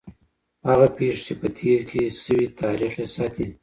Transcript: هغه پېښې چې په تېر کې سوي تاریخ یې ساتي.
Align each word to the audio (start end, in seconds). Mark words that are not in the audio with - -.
هغه 0.67 0.87
پېښې 0.97 1.21
چې 1.25 1.33
په 1.39 1.47
تېر 1.57 1.79
کې 1.89 2.01
سوي 2.23 2.47
تاریخ 2.61 2.93
یې 3.01 3.07
ساتي. 3.15 3.47